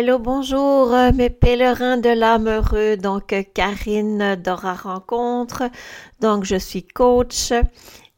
Hello, 0.00 0.20
bonjour 0.20 0.94
euh, 0.94 1.10
mes 1.12 1.28
pèlerins 1.28 1.96
de 1.96 2.10
l'âme 2.10 2.46
heureux. 2.46 2.96
Donc 2.96 3.32
euh, 3.32 3.42
Karine 3.52 4.36
Dora 4.36 4.74
Rencontre. 4.74 5.64
Donc 6.20 6.44
je 6.44 6.54
suis 6.54 6.84
coach 6.84 7.52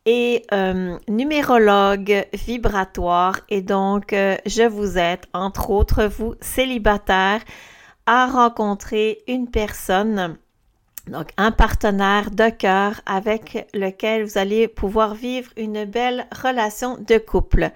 et 0.05 0.43
euh, 0.53 0.99
numérologue 1.09 2.27
vibratoire 2.35 3.41
et 3.49 3.63
donc 3.63 4.11
je 4.13 4.69
vous 4.69 4.99
aide 4.99 5.21
entre 5.33 5.71
autres 5.71 6.05
vous 6.05 6.35
célibataires 6.43 7.41
à 8.05 8.27
rencontrer 8.27 9.23
une 9.27 9.51
personne 9.51 10.37
donc 11.07 11.31
un 11.39 11.51
partenaire 11.51 12.31
de 12.31 12.51
cœur 12.51 13.01
avec 13.07 13.67
lequel 13.73 14.25
vous 14.25 14.37
allez 14.37 14.69
pouvoir 14.69 15.15
vivre 15.15 15.51
une 15.57 15.87
belle 15.87 16.27
relation 16.43 16.99
de 16.99 17.17
couple. 17.17 17.73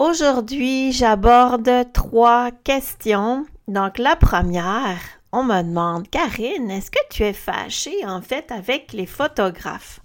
Aujourd'hui, 0.00 0.90
j'aborde 0.90 1.70
trois 1.92 2.50
questions. 2.50 3.46
Donc, 3.68 3.98
la 3.98 4.16
première, 4.16 4.98
on 5.30 5.44
me 5.44 5.62
demande, 5.62 6.10
Karine, 6.10 6.68
est-ce 6.68 6.90
que 6.90 6.98
tu 7.10 7.22
es 7.22 7.32
fâchée 7.32 8.04
en 8.04 8.20
fait 8.20 8.50
avec 8.50 8.92
les 8.92 9.06
photographes? 9.06 10.00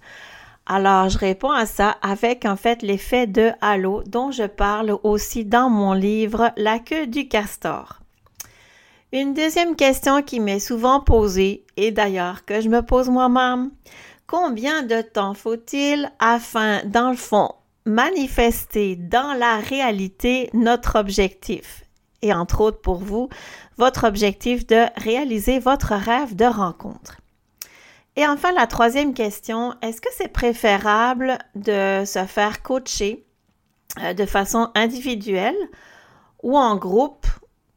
Alors, 0.64 1.08
je 1.08 1.18
réponds 1.18 1.50
à 1.50 1.66
ça 1.66 1.96
avec 2.02 2.44
en 2.44 2.54
fait 2.54 2.82
l'effet 2.82 3.26
de 3.26 3.50
halo 3.60 4.04
dont 4.06 4.30
je 4.30 4.44
parle 4.44 4.96
aussi 5.02 5.44
dans 5.44 5.68
mon 5.68 5.92
livre 5.92 6.52
La 6.56 6.78
queue 6.78 7.08
du 7.08 7.26
castor. 7.26 7.98
Une 9.12 9.34
deuxième 9.34 9.74
question 9.74 10.22
qui 10.22 10.38
m'est 10.38 10.60
souvent 10.60 11.00
posée, 11.00 11.64
et 11.76 11.90
d'ailleurs 11.90 12.44
que 12.44 12.60
je 12.60 12.68
me 12.68 12.82
pose 12.82 13.08
moi-même, 13.08 13.72
combien 14.28 14.84
de 14.84 15.02
temps 15.02 15.34
faut-il 15.34 16.12
afin, 16.20 16.80
dans 16.84 17.10
le 17.10 17.16
fond, 17.16 17.50
manifester 17.86 18.96
dans 18.96 19.36
la 19.38 19.56
réalité 19.56 20.50
notre 20.52 20.98
objectif. 20.98 21.84
Et 22.22 22.32
entre 22.34 22.60
autres 22.60 22.80
pour 22.80 22.98
vous, 22.98 23.28
votre 23.78 24.06
objectif 24.06 24.66
de 24.66 24.84
réaliser 24.96 25.58
votre 25.58 25.94
rêve 25.94 26.36
de 26.36 26.44
rencontre. 26.44 27.16
Et 28.16 28.26
enfin, 28.26 28.52
la 28.52 28.66
troisième 28.66 29.14
question, 29.14 29.74
est-ce 29.82 30.00
que 30.00 30.08
c'est 30.14 30.32
préférable 30.32 31.38
de 31.54 32.04
se 32.04 32.24
faire 32.26 32.62
coacher 32.62 33.24
euh, 34.02 34.12
de 34.12 34.26
façon 34.26 34.68
individuelle 34.74 35.56
ou 36.42 36.58
en 36.58 36.76
groupe 36.76 37.26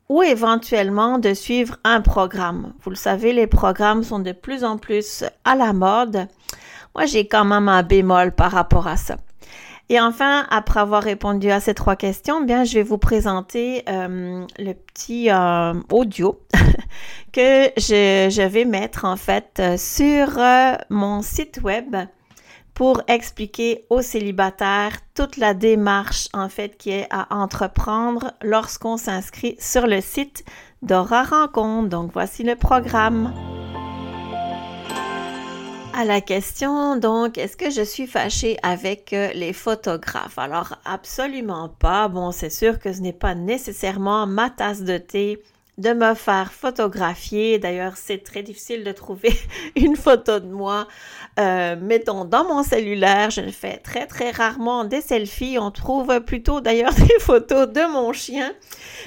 ou 0.09 0.21
éventuellement 0.21 1.19
de 1.19 1.33
suivre 1.33 1.77
un 1.83 2.01
programme? 2.01 2.73
Vous 2.81 2.89
le 2.89 2.95
savez, 2.95 3.31
les 3.31 3.47
programmes 3.47 4.03
sont 4.03 4.19
de 4.19 4.33
plus 4.33 4.63
en 4.63 4.77
plus 4.77 5.23
à 5.45 5.55
la 5.55 5.71
mode. 5.71 6.27
Moi, 6.95 7.05
j'ai 7.05 7.27
quand 7.27 7.45
même 7.45 7.69
un 7.69 7.83
bémol 7.83 8.33
par 8.33 8.51
rapport 8.51 8.87
à 8.87 8.97
ça. 8.97 9.17
Et 9.89 9.99
enfin, 9.99 10.45
après 10.49 10.79
avoir 10.79 11.03
répondu 11.03 11.51
à 11.51 11.59
ces 11.59 11.73
trois 11.73 11.95
questions, 11.95 12.45
je 12.47 12.73
vais 12.73 12.83
vous 12.83 12.97
présenter 12.97 13.83
euh, 13.89 14.45
le 14.57 14.73
petit 14.73 15.29
euh, 15.29 15.73
audio 15.91 16.39
que 17.33 17.69
je, 17.77 18.47
vais 18.47 18.65
mettre 18.65 19.05
en 19.05 19.17
fait 19.17 19.59
euh, 19.59 19.77
sur 19.77 20.39
mon 20.89 21.21
site 21.21 21.59
web 21.63 21.95
pour 22.73 23.01
expliquer 23.07 23.85
aux 23.89 24.01
célibataires 24.01 24.97
toute 25.13 25.37
la 25.37 25.53
démarche 25.53 26.27
en 26.33 26.49
fait 26.49 26.75
qui 26.77 26.89
est 26.89 27.07
à 27.11 27.27
entreprendre 27.35 28.31
lorsqu'on 28.41 28.97
s'inscrit 28.97 29.55
sur 29.59 29.85
le 29.85 30.01
site 30.01 30.43
d'Aura 30.81 31.23
Rencontre. 31.23 31.89
Donc 31.89 32.11
voici 32.13 32.43
le 32.43 32.55
programme. 32.55 33.31
À 35.95 36.05
la 36.05 36.21
question, 36.21 36.95
donc, 36.97 37.37
est-ce 37.37 37.55
que 37.55 37.69
je 37.69 37.83
suis 37.83 38.07
fâchée 38.07 38.57
avec 38.63 39.13
euh, 39.13 39.31
les 39.35 39.53
photographes? 39.53 40.39
Alors, 40.39 40.75
absolument 40.85 41.69
pas. 41.69 42.07
Bon, 42.07 42.31
c'est 42.31 42.49
sûr 42.49 42.79
que 42.79 42.91
ce 42.91 42.99
n'est 42.99 43.13
pas 43.13 43.35
nécessairement 43.35 44.25
ma 44.25 44.49
tasse 44.49 44.81
de 44.81 44.97
thé 44.97 45.39
de 45.77 45.91
me 45.93 46.13
faire 46.13 46.53
photographier. 46.53 47.57
D'ailleurs, 47.57 47.97
c'est 47.97 48.23
très 48.23 48.43
difficile 48.43 48.83
de 48.83 48.91
trouver 48.91 49.33
une 49.75 49.95
photo 49.95 50.39
de 50.39 50.47
moi. 50.47 50.87
Euh, 51.39 51.75
mettons, 51.81 52.25
dans 52.25 52.45
mon 52.45 52.61
cellulaire, 52.61 53.31
je 53.31 53.41
fais 53.49 53.77
très, 53.77 54.05
très 54.05 54.29
rarement 54.29 54.83
des 54.83 55.01
selfies. 55.01 55.57
On 55.59 55.71
trouve 55.71 56.19
plutôt 56.19 56.61
d'ailleurs 56.61 56.93
des 56.95 57.19
photos 57.19 57.67
de 57.67 57.91
mon 57.91 58.13
chien. 58.13 58.53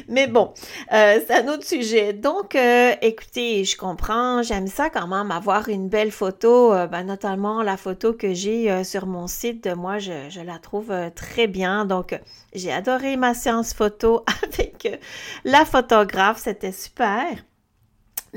Mais 0.09 0.27
bon, 0.27 0.53
euh, 0.93 1.21
c'est 1.25 1.35
un 1.35 1.49
autre 1.49 1.65
sujet. 1.65 2.13
Donc, 2.13 2.57
euh, 2.57 2.95
écoutez, 3.01 3.65
je 3.65 3.77
comprends. 3.77 4.43
J'aime 4.43 4.67
ça 4.67 4.91
quand 4.91 5.07
même, 5.07 5.31
avoir 5.31 5.69
une 5.69 5.89
belle 5.89 6.11
photo. 6.11 6.73
Ben, 6.91 7.05
notamment 7.05 7.63
la 7.63 7.77
photo 7.77 8.13
que 8.13 8.35
j'ai 8.35 8.83
sur 8.85 9.07
mon 9.07 9.27
site 9.27 9.69
moi, 9.77 9.99
je, 9.99 10.29
je 10.31 10.41
la 10.41 10.59
trouve 10.59 10.93
très 11.15 11.47
bien. 11.47 11.85
Donc, 11.85 12.19
j'ai 12.57 12.73
adoré 12.73 13.17
ma 13.17 13.35
séance 13.35 13.73
photo 13.73 14.25
avec 14.43 15.01
la 15.45 15.65
photographe 15.65 16.39
c'était 16.39 16.73
super. 16.73 17.37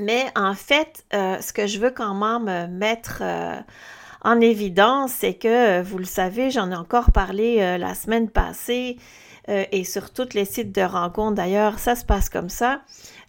Mais 0.00 0.26
en 0.34 0.54
fait, 0.54 1.04
euh, 1.12 1.40
ce 1.40 1.52
que 1.52 1.66
je 1.66 1.78
veux 1.78 1.90
quand 1.90 2.14
même 2.14 2.48
euh, 2.48 2.66
mettre 2.68 3.18
euh, 3.22 3.60
en 4.22 4.40
évidence, 4.40 5.12
c'est 5.12 5.34
que, 5.34 5.82
vous 5.82 5.98
le 5.98 6.04
savez, 6.04 6.50
j'en 6.50 6.70
ai 6.70 6.74
encore 6.74 7.12
parlé 7.12 7.78
la 7.78 7.94
semaine 7.94 8.28
passée 8.28 8.98
et 9.72 9.84
sur 9.84 10.10
tous 10.10 10.34
les 10.34 10.44
sites 10.44 10.72
de 10.72 10.82
rencontres 10.82 11.36
d'ailleurs, 11.36 11.78
ça 11.78 11.96
se 11.96 12.04
passe 12.04 12.28
comme 12.28 12.48
ça. 12.48 12.82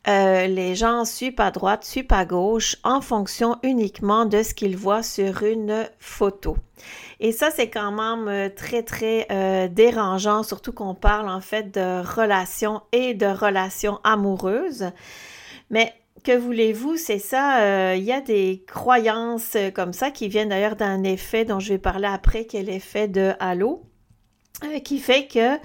les 0.06 0.76
gens 0.76 1.06
suivent 1.06 1.40
à 1.40 1.52
droite, 1.52 1.84
suivent 1.84 2.06
à 2.12 2.26
gauche 2.26 2.76
en 2.84 3.02
fonction 3.02 3.58
uniquement 3.64 4.26
de 4.26 4.44
ce 4.44 4.54
qu'ils 4.54 4.78
voient 4.78 5.04
sur 5.04 5.44
une 5.44 5.90
photo. 6.00 6.58
Et 7.20 7.32
ça, 7.32 7.50
c'est 7.52 7.70
quand 7.70 7.92
même 7.92 8.52
très, 8.56 8.84
très 8.84 9.28
dérangeant, 9.70 10.44
surtout 10.44 10.74
qu'on 10.74 10.96
parle 10.96 11.30
en 11.30 11.42
fait 11.42 11.74
de 11.74 12.02
relations 12.02 12.82
et 12.92 13.14
de 13.14 13.28
relations 13.28 14.00
amoureuses. 14.04 14.92
Mais 15.70 15.94
que 16.24 16.38
voulez-vous, 16.38 16.98
c'est 16.98 17.20
ça, 17.20 17.62
euh, 17.62 17.96
il 17.98 18.04
y 18.04 18.12
a 18.12 18.22
des 18.22 18.64
croyances 18.68 19.56
euh, 19.56 19.72
comme 19.72 19.94
ça 19.94 20.12
qui 20.12 20.28
viennent 20.28 20.50
d'ailleurs 20.50 20.76
d'un 20.76 21.04
effet 21.04 21.46
dont 21.46 21.60
je 21.60 21.70
vais 21.70 21.80
parler 21.80 22.08
après, 22.08 22.46
qui 22.46 22.58
est 22.58 22.64
l'effet 22.64 23.08
de 23.08 23.34
halo, 23.40 23.84
euh, 24.64 24.80
qui 24.80 25.00
fait 25.00 25.28
que, 25.28 25.58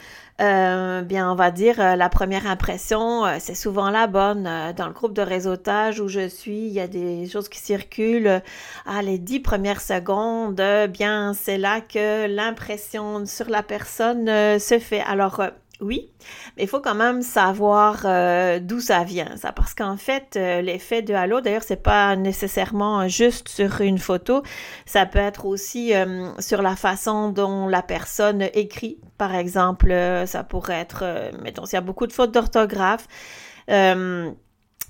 bien, 1.02 1.30
on 1.30 1.34
va 1.34 1.50
dire, 1.50 1.78
la 1.78 2.08
première 2.08 2.46
impression, 2.46 3.24
c'est 3.38 3.54
souvent 3.54 3.90
la 3.90 4.06
bonne. 4.06 4.44
dans 4.76 4.86
le 4.86 4.92
groupe 4.92 5.12
de 5.12 5.22
réseautage 5.22 6.00
où 6.00 6.08
je 6.08 6.28
suis, 6.28 6.66
il 6.66 6.72
y 6.72 6.80
a 6.80 6.88
des 6.88 7.28
choses 7.28 7.48
qui 7.48 7.58
circulent. 7.58 8.42
à 8.86 9.02
les 9.02 9.18
dix 9.18 9.40
premières 9.40 9.80
secondes, 9.80 10.60
bien, 10.90 11.34
c'est 11.34 11.58
là 11.58 11.80
que 11.80 12.26
l'impression 12.26 13.26
sur 13.26 13.48
la 13.48 13.62
personne 13.62 14.26
se 14.58 14.78
fait. 14.78 15.00
Alors, 15.00 15.42
oui, 15.80 16.10
mais 16.56 16.62
il 16.64 16.68
faut 16.68 16.80
quand 16.80 16.94
même 16.94 17.20
savoir 17.22 18.02
euh, 18.04 18.58
d'où 18.60 18.80
ça 18.80 19.04
vient, 19.04 19.36
ça, 19.36 19.52
parce 19.52 19.74
qu'en 19.74 19.96
fait, 19.96 20.36
euh, 20.36 20.62
l'effet 20.62 21.02
de 21.02 21.12
halo, 21.12 21.40
d'ailleurs, 21.40 21.62
c'est 21.62 21.82
pas 21.82 22.16
nécessairement 22.16 23.08
juste 23.08 23.48
sur 23.48 23.80
une 23.82 23.98
photo, 23.98 24.42
ça 24.86 25.04
peut 25.04 25.18
être 25.18 25.44
aussi 25.44 25.94
euh, 25.94 26.30
sur 26.38 26.62
la 26.62 26.76
façon 26.76 27.30
dont 27.30 27.68
la 27.68 27.82
personne 27.82 28.42
écrit. 28.54 28.98
Par 29.18 29.34
exemple, 29.34 29.94
ça 30.26 30.44
pourrait 30.44 30.80
être, 30.80 31.30
mettons, 31.42 31.64
s'il 31.64 31.74
y 31.74 31.78
a 31.78 31.80
beaucoup 31.80 32.06
de 32.06 32.12
fautes 32.12 32.32
d'orthographe. 32.32 33.06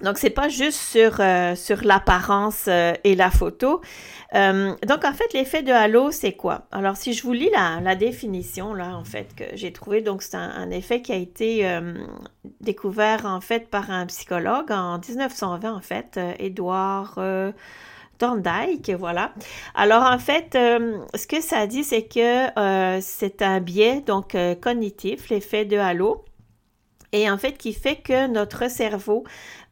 Donc, 0.02 0.18
c'est 0.18 0.30
pas 0.30 0.48
juste 0.48 0.78
sur, 0.78 1.20
euh, 1.20 1.54
sur 1.54 1.82
l'apparence 1.82 2.66
euh, 2.68 2.92
et 3.02 3.14
la 3.14 3.30
photo. 3.30 3.80
Euh, 4.34 4.74
donc, 4.86 5.04
en 5.06 5.12
fait, 5.14 5.32
l'effet 5.32 5.62
de 5.62 5.72
halo, 5.72 6.10
c'est 6.10 6.32
quoi? 6.32 6.66
Alors, 6.70 6.96
si 6.98 7.14
je 7.14 7.22
vous 7.22 7.32
lis 7.32 7.48
la, 7.50 7.80
la 7.80 7.94
définition, 7.94 8.74
là, 8.74 8.94
en 8.94 9.04
fait, 9.04 9.34
que 9.34 9.44
j'ai 9.54 9.72
trouvé, 9.72 10.02
donc 10.02 10.22
c'est 10.22 10.36
un, 10.36 10.70
effet 10.70 11.00
qui 11.00 11.12
a 11.12 11.16
été 11.16 11.80
découvert, 12.60 13.24
en 13.24 13.40
fait, 13.40 13.70
par 13.70 13.90
un 13.90 14.04
psychologue 14.06 14.70
en 14.70 14.98
1920, 14.98 15.74
en 15.74 15.80
fait, 15.80 16.20
Edouard 16.38 17.18
Thorndike, 18.18 18.90
voilà. 18.90 19.32
Alors, 19.74 20.02
en 20.02 20.18
fait, 20.18 20.50
ce 20.52 21.26
que 21.26 21.40
ça 21.40 21.66
dit, 21.66 21.84
c'est 21.84 22.02
que 22.02 23.00
c'est 23.00 23.40
un 23.40 23.60
biais, 23.60 24.02
donc, 24.02 24.36
cognitif, 24.60 25.30
l'effet 25.30 25.64
de 25.64 25.78
halo 25.78 26.25
et 27.16 27.30
en 27.30 27.38
fait 27.38 27.56
qui 27.56 27.72
fait 27.72 27.96
que 27.96 28.26
notre 28.26 28.70
cerveau 28.70 29.24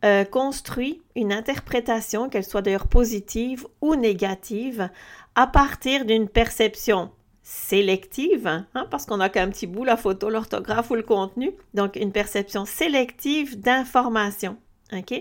euh, 0.05 0.25
construit 0.25 1.03
une 1.15 1.33
interprétation, 1.33 2.31
qu'elle 2.31 2.45
soit 2.45 2.63
d'ailleurs 2.63 2.89
positive 2.89 3.67
ou 3.83 3.97
négative, 3.97 4.89
à 5.35 5.47
partir 5.47 6.07
d'une 6.07 6.29
perception 6.29 7.11
sélective, 7.43 8.47
hein, 8.47 8.87
parce 8.91 9.05
qu'on 9.05 9.21
a 9.21 9.29
qu'un 9.29 9.51
petit 9.51 9.67
bout, 9.67 9.85
la 9.85 9.99
photo, 9.99 10.31
l'orthographe 10.31 10.91
ou 10.91 10.95
le 10.95 11.03
contenu, 11.03 11.53
donc 11.75 11.97
une 11.97 12.13
perception 12.13 12.65
sélective 12.65 13.61
d'information. 13.61 14.57
OK? 14.93 15.13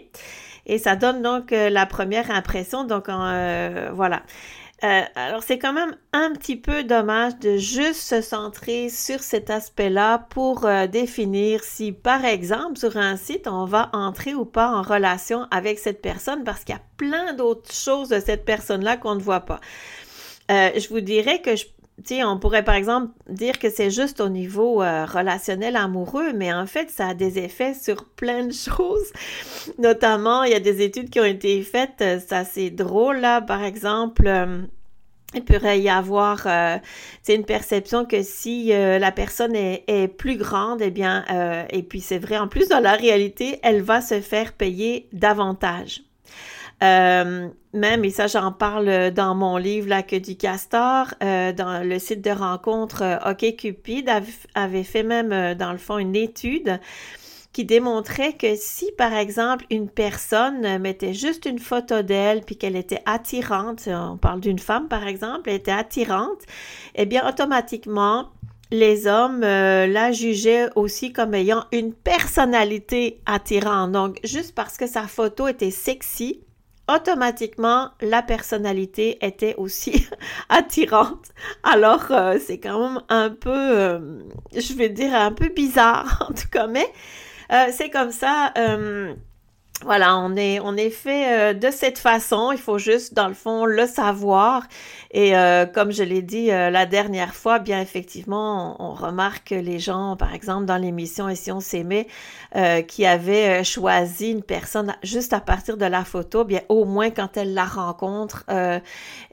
Et 0.65 0.77
ça 0.77 0.95
donne 0.95 1.21
donc 1.21 1.51
euh, 1.51 1.69
la 1.69 1.85
première 1.85 2.31
impression, 2.31 2.85
donc 2.85 3.09
euh, 3.09 3.89
voilà. 3.93 4.23
Euh, 4.83 5.03
alors, 5.15 5.43
c'est 5.43 5.59
quand 5.59 5.71
même 5.71 5.95
un 6.11 6.33
petit 6.33 6.57
peu 6.57 6.83
dommage 6.83 7.37
de 7.39 7.55
juste 7.55 8.01
se 8.01 8.21
centrer 8.21 8.89
sur 8.89 9.21
cet 9.21 9.49
aspect-là 9.49 10.27
pour 10.29 10.65
euh, 10.65 10.87
définir 10.87 11.63
si, 11.63 11.93
par 11.93 12.25
exemple, 12.25 12.77
sur 12.77 12.97
un 12.97 13.15
site, 13.15 13.47
on 13.47 13.63
va 13.63 13.89
entrer 13.93 14.33
ou 14.33 14.43
pas 14.43 14.69
en 14.69 14.81
relation 14.81 15.47
avec 15.51 15.79
cette 15.79 16.01
personne 16.01 16.43
parce 16.43 16.65
qu'il 16.65 16.75
y 16.75 16.77
a 16.77 16.81
plein 16.97 17.33
d'autres 17.33 17.71
choses 17.73 18.09
de 18.09 18.19
cette 18.19 18.43
personne-là 18.43 18.97
qu'on 18.97 19.15
ne 19.15 19.21
voit 19.21 19.41
pas. 19.41 19.61
Euh, 20.51 20.71
je 20.75 20.89
vous 20.89 20.99
dirais 20.99 21.41
que 21.41 21.51
on 22.23 22.37
pourrait 22.37 22.63
par 22.63 22.75
exemple 22.75 23.11
dire 23.29 23.59
que 23.59 23.69
c'est 23.69 23.91
juste 23.91 24.19
au 24.19 24.29
niveau 24.29 24.81
euh, 24.81 25.05
relationnel 25.05 25.75
amoureux, 25.75 26.33
mais 26.33 26.53
en 26.53 26.65
fait, 26.65 26.89
ça 26.89 27.09
a 27.09 27.13
des 27.13 27.39
effets 27.39 27.73
sur 27.73 28.05
plein 28.05 28.45
de 28.45 28.53
choses. 28.53 29.11
Notamment, 29.79 30.43
il 30.43 30.51
y 30.51 30.55
a 30.55 30.59
des 30.59 30.81
études 30.81 31.09
qui 31.09 31.19
ont 31.19 31.25
été 31.25 31.61
faites, 31.61 32.01
euh, 32.01 32.19
ça 32.19 32.45
c'est 32.45 32.69
drôle 32.69 33.17
là, 33.17 33.41
par 33.41 33.63
exemple. 33.63 34.27
Euh, 34.27 34.61
il 35.35 35.43
pourrait 35.43 35.79
y 35.79 35.89
avoir 35.89 36.47
c'est 37.23 37.33
une 37.33 37.43
perception 37.43 38.05
que 38.05 38.21
si 38.21 38.67
la 38.67 39.11
personne 39.11 39.55
est, 39.55 39.83
est, 39.87 40.07
plus 40.07 40.37
grande, 40.37 40.79
eh 40.83 40.91
bien, 40.91 41.25
et 41.71 41.81
puis 41.81 42.01
c'est 42.01 42.19
vrai, 42.19 42.37
en 42.37 42.47
plus 42.47 42.69
dans 42.69 42.79
la 42.79 42.93
réalité, 42.93 43.59
elle 43.63 43.81
va 43.81 43.99
se 44.01 44.21
faire 44.21 44.53
payer 44.53 45.09
davantage. 45.11 46.03
Euh, 46.83 47.47
même, 47.71 48.03
et 48.03 48.09
ça 48.09 48.27
j'en 48.27 48.51
parle 48.51 49.11
dans 49.11 49.35
mon 49.35 49.57
livre 49.57 49.87
La 49.87 50.03
queue 50.03 50.19
du 50.19 50.35
castor, 50.35 51.13
euh, 51.23 51.53
dans 51.53 51.87
le 51.87 51.97
site 51.97 52.21
de 52.21 52.31
rencontre 52.31 53.03
euh, 53.03 53.31
OK 53.31 53.55
Cupid 53.55 54.09
avait 54.53 54.83
fait 54.83 55.03
même 55.03 55.55
dans 55.55 55.71
le 55.71 55.77
fond 55.77 55.97
une 55.97 56.15
étude 56.15 56.79
qui 57.53 57.63
démontrait 57.63 58.33
que 58.33 58.55
si 58.55 58.91
par 58.97 59.13
exemple 59.13 59.65
une 59.69 59.87
personne 59.87 60.77
mettait 60.79 61.13
juste 61.13 61.45
une 61.45 61.59
photo 61.59 62.01
d'elle 62.01 62.41
puis 62.41 62.57
qu'elle 62.57 62.75
était 62.75 63.01
attirante, 63.05 63.87
on 63.87 64.17
parle 64.17 64.41
d'une 64.41 64.59
femme 64.59 64.87
par 64.87 65.07
exemple, 65.07 65.49
elle 65.49 65.57
était 65.57 65.71
attirante, 65.71 66.41
eh 66.95 67.05
bien 67.05 67.27
automatiquement 67.27 68.29
les 68.71 69.07
hommes 69.07 69.41
la 69.41 70.11
jugeaient 70.11 70.69
aussi 70.75 71.13
comme 71.13 71.35
ayant 71.35 71.65
une 71.71 71.93
personnalité 71.93 73.21
attirante. 73.27 73.91
Donc 73.91 74.19
juste 74.23 74.55
parce 74.55 74.77
que 74.77 74.87
sa 74.87 75.03
photo 75.03 75.47
était 75.47 75.69
sexy, 75.69 76.41
automatiquement, 76.87 77.91
la 78.01 78.21
personnalité 78.21 79.23
était 79.25 79.55
aussi 79.55 80.07
attirante. 80.49 81.29
Alors, 81.63 82.05
euh, 82.11 82.37
c'est 82.45 82.59
quand 82.59 82.79
même 82.79 83.01
un 83.09 83.29
peu, 83.29 83.51
euh, 83.51 84.19
je 84.55 84.73
vais 84.73 84.89
dire, 84.89 85.13
un 85.13 85.31
peu 85.31 85.49
bizarre, 85.49 86.25
en 86.29 86.33
tout 86.33 86.49
cas, 86.51 86.67
mais 86.67 86.87
euh, 87.51 87.67
c'est 87.71 87.89
comme 87.89 88.11
ça. 88.11 88.53
Voilà, 89.83 90.17
on 90.17 90.35
est, 90.35 90.59
on 90.59 90.75
est 90.75 90.89
fait 90.89 91.53
de 91.53 91.71
cette 91.71 91.97
façon. 91.97 92.51
Il 92.51 92.57
faut 92.57 92.77
juste, 92.77 93.13
dans 93.13 93.27
le 93.27 93.33
fond, 93.33 93.65
le 93.65 93.85
savoir. 93.85 94.63
Et 95.11 95.33
comme 95.73 95.91
je 95.91 96.03
l'ai 96.03 96.21
dit 96.21 96.47
la 96.47 96.85
dernière 96.85 97.35
fois, 97.35 97.59
bien 97.59 97.81
effectivement, 97.81 98.75
on, 98.79 98.93
remarque 98.93 99.49
que 99.49 99.55
les 99.55 99.79
gens, 99.79 100.15
par 100.17 100.33
exemple, 100.33 100.65
dans 100.65 100.77
l'émission 100.77 101.29
Et 101.29 101.35
si 101.35 101.51
on 101.51 101.59
s'aimait, 101.59 102.07
euh, 102.55 102.83
qui 102.83 103.03
avait 103.05 103.61
euh, 103.61 103.63
choisi 103.63 104.29
une 104.29 104.43
personne 104.43 104.95
juste 105.01 105.33
à 105.33 105.39
partir 105.39 105.75
de 105.75 105.85
la 105.85 106.05
photo, 106.05 106.43
bien 106.43 106.61
au 106.69 106.85
moins 106.85 107.09
quand 107.09 107.35
elle 107.35 107.55
la 107.55 107.65
rencontre, 107.65 108.43
euh, 108.51 108.79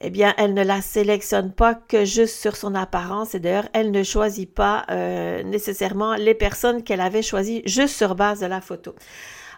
eh 0.00 0.08
bien 0.08 0.32
elle 0.38 0.54
ne 0.54 0.64
la 0.64 0.80
sélectionne 0.80 1.52
pas 1.52 1.74
que 1.74 2.06
juste 2.06 2.36
sur 2.40 2.56
son 2.56 2.74
apparence 2.74 3.34
et 3.34 3.40
d'ailleurs 3.40 3.68
elle 3.74 3.90
ne 3.90 4.02
choisit 4.02 4.50
pas 4.50 4.86
euh, 4.90 5.42
nécessairement 5.42 6.14
les 6.14 6.34
personnes 6.34 6.82
qu'elle 6.82 7.02
avait 7.02 7.20
choisies 7.20 7.60
juste 7.66 7.94
sur 7.94 8.14
base 8.14 8.40
de 8.40 8.46
la 8.46 8.62
photo. 8.62 8.94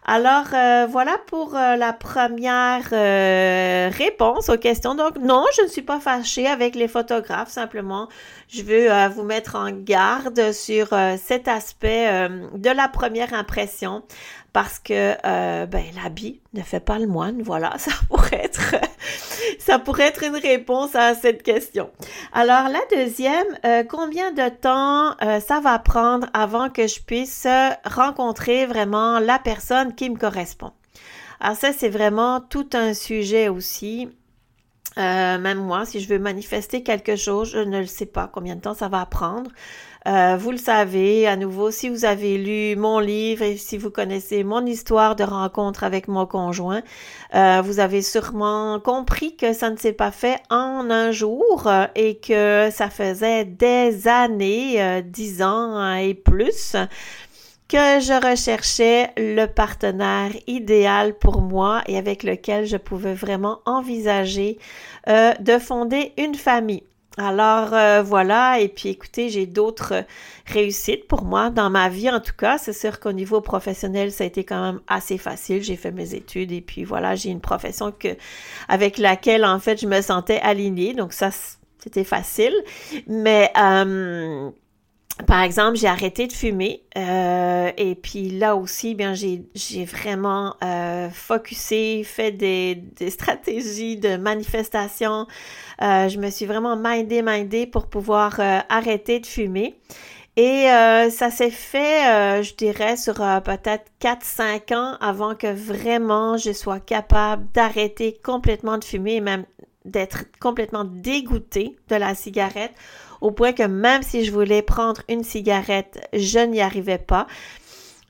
Alors 0.04 0.46
euh, 0.52 0.86
voilà 0.90 1.16
pour 1.28 1.54
euh, 1.54 1.76
la 1.76 1.92
première 1.92 2.88
euh, 2.92 3.88
réponse 3.96 4.48
aux 4.48 4.58
questions. 4.58 4.96
Donc 4.96 5.16
non, 5.18 5.44
je 5.56 5.62
ne 5.62 5.68
suis 5.68 5.82
pas 5.82 6.00
fâchée 6.00 6.48
avec 6.48 6.74
les 6.74 6.88
photographes, 6.88 7.50
simplement 7.50 8.08
je 8.48 8.62
veux 8.62 8.88
vous 9.14 9.22
mettre 9.22 9.54
en 9.54 9.70
garde 9.70 10.52
sur 10.52 10.88
cet 11.16 11.48
aspect 11.48 12.28
de 12.54 12.68
la 12.68 12.86
première 12.88 13.32
impression 13.32 14.02
parce 14.52 14.78
que 14.78 15.16
euh, 15.24 15.66
ben, 15.66 15.84
l'habit 16.02 16.40
ne 16.52 16.62
fait 16.62 16.80
pas 16.80 16.98
le 16.98 17.06
moine. 17.06 17.42
Voilà, 17.42 17.74
ça 17.78 17.92
pourrait 18.08 18.44
être 18.44 18.74
ça 19.58 19.78
pourrait 19.78 20.08
être 20.08 20.22
une 20.24 20.36
réponse 20.36 20.94
à 20.94 21.14
cette 21.14 21.42
question. 21.42 21.90
Alors 22.32 22.68
la 22.68 22.80
deuxième, 22.90 23.46
euh, 23.64 23.84
combien 23.84 24.32
de 24.32 24.48
temps 24.48 25.16
euh, 25.22 25.40
ça 25.40 25.60
va 25.60 25.78
prendre 25.78 26.28
avant 26.34 26.68
que 26.68 26.86
je 26.86 27.00
puisse 27.00 27.46
rencontrer 27.84 28.66
vraiment 28.66 29.18
la 29.18 29.38
personne 29.38 29.94
qui 29.94 30.10
me 30.10 30.16
correspond? 30.16 30.72
Alors 31.40 31.56
ça, 31.56 31.72
c'est 31.72 31.88
vraiment 31.88 32.40
tout 32.40 32.68
un 32.72 32.94
sujet 32.94 33.48
aussi. 33.48 34.08
Même 34.96 35.58
moi, 35.58 35.84
si 35.86 36.00
je 36.00 36.08
veux 36.08 36.18
manifester 36.18 36.82
quelque 36.82 37.16
chose, 37.16 37.50
je 37.50 37.58
ne 37.58 37.80
le 37.80 37.86
sais 37.86 38.06
pas 38.06 38.28
combien 38.32 38.56
de 38.56 38.60
temps 38.60 38.74
ça 38.74 38.88
va 38.88 39.04
prendre. 39.06 39.50
Euh, 40.08 40.36
vous 40.36 40.50
le 40.50 40.56
savez, 40.56 41.28
à 41.28 41.36
nouveau, 41.36 41.70
si 41.70 41.88
vous 41.88 42.04
avez 42.04 42.36
lu 42.36 42.74
mon 42.76 42.98
livre 42.98 43.42
et 43.42 43.56
si 43.56 43.78
vous 43.78 43.90
connaissez 43.90 44.42
mon 44.42 44.66
histoire 44.66 45.14
de 45.14 45.22
rencontre 45.22 45.84
avec 45.84 46.08
mon 46.08 46.26
conjoint, 46.26 46.82
euh, 47.34 47.62
vous 47.64 47.78
avez 47.78 48.02
sûrement 48.02 48.80
compris 48.80 49.36
que 49.36 49.52
ça 49.52 49.70
ne 49.70 49.76
s'est 49.76 49.92
pas 49.92 50.10
fait 50.10 50.40
en 50.50 50.90
un 50.90 51.12
jour 51.12 51.64
euh, 51.66 51.86
et 51.94 52.16
que 52.16 52.68
ça 52.72 52.90
faisait 52.90 53.44
des 53.44 54.08
années, 54.08 55.02
dix 55.04 55.42
ans 55.42 55.94
et 55.94 56.14
plus, 56.14 56.74
que 57.68 58.00
je 58.00 58.30
recherchais 58.30 59.10
le 59.16 59.46
partenaire 59.46 60.32
idéal 60.46 61.14
pour 61.14 61.40
moi 61.40 61.82
et 61.86 61.96
avec 61.96 62.22
lequel 62.22 62.66
je 62.66 62.76
pouvais 62.76 63.14
vraiment 63.14 63.60
envisager 63.64 64.58
de 65.06 65.58
fonder 65.58 66.12
une 66.18 66.34
famille. 66.34 66.84
Alors 67.18 67.74
euh, 67.74 68.02
voilà, 68.02 68.58
et 68.58 68.68
puis 68.68 68.88
écoutez, 68.88 69.28
j'ai 69.28 69.44
d'autres 69.44 70.04
réussites 70.46 71.06
pour 71.06 71.24
moi 71.24 71.50
dans 71.50 71.68
ma 71.68 71.88
vie 71.90 72.08
en 72.08 72.20
tout 72.20 72.32
cas. 72.36 72.56
C'est 72.56 72.72
sûr 72.72 73.00
qu'au 73.00 73.12
niveau 73.12 73.42
professionnel, 73.42 74.10
ça 74.12 74.24
a 74.24 74.26
été 74.26 74.44
quand 74.44 74.62
même 74.62 74.80
assez 74.88 75.18
facile. 75.18 75.62
J'ai 75.62 75.76
fait 75.76 75.90
mes 75.90 76.14
études 76.14 76.52
et 76.52 76.62
puis 76.62 76.84
voilà, 76.84 77.14
j'ai 77.14 77.28
une 77.28 77.40
profession 77.40 77.92
que 77.92 78.16
avec 78.68 78.96
laquelle 78.96 79.44
en 79.44 79.58
fait 79.58 79.80
je 79.80 79.86
me 79.86 80.00
sentais 80.00 80.40
alignée. 80.40 80.94
Donc 80.94 81.12
ça, 81.12 81.30
c'était 81.78 82.04
facile. 82.04 82.54
Mais 83.06 83.52
euh, 83.58 84.50
par 85.26 85.42
exemple, 85.42 85.76
j'ai 85.76 85.86
arrêté 85.86 86.26
de 86.26 86.32
fumer 86.32 86.82
euh, 86.96 87.70
et 87.76 87.94
puis 87.94 88.30
là 88.30 88.56
aussi, 88.56 88.94
bien, 88.94 89.14
j'ai, 89.14 89.44
vraiment 89.84 90.56
euh, 90.64 91.10
focusé, 91.10 92.02
fait 92.04 92.32
des, 92.32 92.82
stratégies 93.10 93.96
de 93.96 94.16
manifestation. 94.16 95.26
Euh, 95.82 96.08
je 96.08 96.18
me 96.18 96.30
suis 96.30 96.46
vraiment 96.46 96.76
mindé, 96.76 97.22
mindé 97.22 97.66
pour 97.66 97.86
pouvoir 97.88 98.40
euh, 98.40 98.58
arrêter 98.68 99.20
de 99.20 99.26
fumer. 99.26 99.78
Et 100.36 100.64
ça 101.10 101.30
s'est 101.30 101.50
fait, 101.50 102.42
je 102.42 102.54
dirais, 102.54 102.96
sur 102.96 103.16
peut-être 103.16 103.84
4-5 104.00 104.74
ans 104.74 104.96
avant 104.98 105.34
que 105.34 105.46
vraiment 105.46 106.38
je 106.38 106.52
sois 106.52 106.80
capable 106.80 107.46
d'arrêter 107.52 108.18
complètement 108.24 108.78
de 108.78 108.84
fumer 108.84 109.16
et 109.16 109.20
même 109.20 109.44
d'être 109.84 110.24
complètement 110.40 110.84
dégoûtée 110.84 111.76
de 111.88 111.96
la 111.96 112.14
cigarette 112.14 112.72
au 113.22 113.30
point 113.30 113.52
que 113.52 113.62
même 113.62 114.02
si 114.02 114.24
je 114.24 114.32
voulais 114.32 114.62
prendre 114.62 115.02
une 115.08 115.22
cigarette, 115.22 116.06
je 116.12 116.40
n'y 116.40 116.60
arrivais 116.60 116.98
pas. 116.98 117.26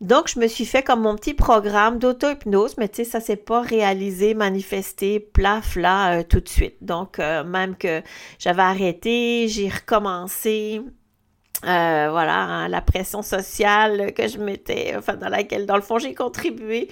Donc, 0.00 0.28
je 0.28 0.40
me 0.40 0.48
suis 0.48 0.64
fait 0.64 0.82
comme 0.82 1.02
mon 1.02 1.14
petit 1.14 1.34
programme 1.34 2.00
d'auto-hypnose, 2.00 2.76
mais 2.76 2.88
tu 2.88 2.96
sais, 2.96 3.04
ça 3.04 3.20
s'est 3.20 3.36
pas 3.36 3.60
réalisé, 3.60 4.34
manifesté, 4.34 5.20
plaf, 5.20 5.76
là, 5.76 6.18
euh, 6.18 6.22
tout 6.28 6.40
de 6.40 6.48
suite. 6.48 6.74
Donc, 6.80 7.20
euh, 7.20 7.44
même 7.44 7.76
que 7.76 8.02
j'avais 8.40 8.62
arrêté, 8.62 9.46
j'ai 9.46 9.68
recommencé. 9.68 10.80
Euh, 11.64 12.08
voilà, 12.10 12.34
hein, 12.34 12.68
la 12.68 12.80
pression 12.80 13.22
sociale 13.22 14.12
que 14.14 14.26
je 14.26 14.38
m'étais, 14.38 14.94
enfin, 14.96 15.14
dans 15.14 15.28
laquelle, 15.28 15.66
dans 15.66 15.76
le 15.76 15.82
fond, 15.82 16.00
j'ai 16.00 16.14
contribué. 16.14 16.88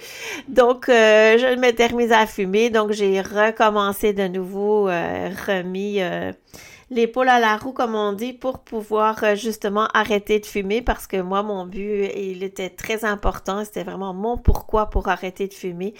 Donc, 0.47 0.85
je 0.87 1.59
m'étais 1.59 1.87
remise 1.87 2.13
à 2.13 2.25
fumer. 2.25 2.69
Donc, 2.69 2.91
j'ai 2.91 3.19
recommencé 3.19 4.13
de 4.13 4.29
nouveau, 4.29 4.85
remis 4.85 5.99
l'épaule 6.91 7.29
à 7.29 7.39
la 7.39 7.57
roue, 7.57 7.71
comme 7.71 7.95
on 7.95 8.11
dit, 8.11 8.33
pour 8.33 8.59
pouvoir 8.59 9.23
euh, 9.23 9.35
justement 9.35 9.87
arrêter 9.93 10.39
de 10.39 10.45
fumer 10.45 10.81
parce 10.81 11.07
que 11.07 11.17
moi, 11.17 11.41
mon 11.41 11.65
but, 11.65 12.11
il 12.15 12.43
était 12.43 12.69
très 12.69 13.05
important. 13.05 13.63
C'était 13.65 13.83
vraiment 13.83 14.13
mon 14.13 14.37
pourquoi 14.37 14.89
pour 14.89 15.07
arrêter 15.07 15.47
de 15.47 15.53
fumer. 15.53 15.95